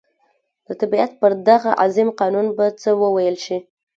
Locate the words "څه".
2.81-2.89